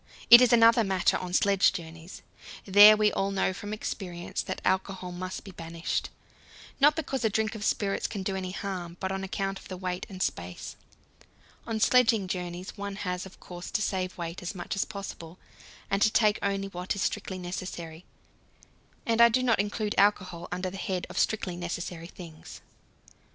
It 0.31 0.41
is 0.41 0.51
another 0.51 0.83
matter 0.83 1.15
on 1.15 1.31
sledge 1.31 1.73
journeys: 1.73 2.23
there 2.65 2.97
we 2.97 3.11
all 3.11 3.29
know 3.29 3.53
from 3.53 3.71
experience 3.71 4.41
that 4.41 4.59
alcohol 4.65 5.11
must 5.11 5.43
be 5.43 5.51
banished 5.51 6.09
not 6.79 6.95
because 6.95 7.23
a 7.23 7.29
drink 7.29 7.53
of 7.53 7.63
spirits 7.63 8.07
can 8.07 8.23
do 8.23 8.35
any 8.35 8.49
harm, 8.49 8.97
but 8.99 9.11
on 9.11 9.23
account 9.23 9.59
of 9.59 9.67
the 9.67 9.77
weight 9.77 10.07
and 10.09 10.23
space. 10.23 10.75
On 11.67 11.79
sledging 11.79 12.27
journeys 12.27 12.75
one 12.75 12.95
has, 12.95 13.27
of 13.27 13.39
course, 13.39 13.69
to 13.69 13.81
save 13.83 14.17
weight 14.17 14.41
as 14.41 14.55
much 14.55 14.75
as 14.75 14.85
possible, 14.85 15.37
and 15.87 16.01
to 16.01 16.09
take 16.09 16.39
only 16.41 16.67
what 16.69 16.95
is 16.95 17.03
strictly 17.03 17.37
necessary; 17.37 18.03
and 19.05 19.21
I 19.21 19.29
do 19.29 19.43
not 19.43 19.59
include 19.59 19.93
alcohol 19.99 20.47
under 20.51 20.71
the 20.71 20.77
head 20.77 21.05
of 21.11 21.19
strictly 21.19 21.55
necessary 21.55 22.07
things. 22.07 22.61